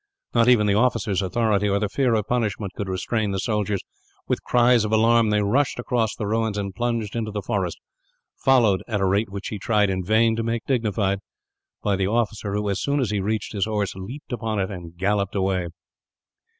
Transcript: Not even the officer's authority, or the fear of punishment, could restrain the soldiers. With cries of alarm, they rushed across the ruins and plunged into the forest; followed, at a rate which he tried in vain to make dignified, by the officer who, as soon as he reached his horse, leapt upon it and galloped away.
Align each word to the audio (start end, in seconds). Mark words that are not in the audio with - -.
Not 0.33 0.49
even 0.49 0.65
the 0.65 0.73
officer's 0.73 1.21
authority, 1.21 1.69
or 1.69 1.77
the 1.77 1.87
fear 1.87 2.15
of 2.15 2.25
punishment, 2.25 2.73
could 2.73 2.89
restrain 2.89 3.29
the 3.29 3.39
soldiers. 3.39 3.81
With 4.27 4.41
cries 4.41 4.83
of 4.83 4.91
alarm, 4.91 5.29
they 5.29 5.43
rushed 5.43 5.77
across 5.77 6.15
the 6.15 6.25
ruins 6.25 6.57
and 6.57 6.73
plunged 6.73 7.15
into 7.15 7.29
the 7.29 7.43
forest; 7.43 7.77
followed, 8.35 8.81
at 8.87 8.99
a 8.99 9.05
rate 9.05 9.29
which 9.29 9.49
he 9.49 9.59
tried 9.59 9.91
in 9.91 10.03
vain 10.03 10.35
to 10.37 10.41
make 10.41 10.65
dignified, 10.65 11.19
by 11.83 11.95
the 11.95 12.07
officer 12.07 12.55
who, 12.55 12.67
as 12.67 12.81
soon 12.81 12.99
as 12.99 13.11
he 13.11 13.19
reached 13.21 13.53
his 13.53 13.65
horse, 13.65 13.93
leapt 13.95 14.33
upon 14.33 14.57
it 14.59 14.71
and 14.71 14.97
galloped 14.97 15.35
away. 15.35 15.67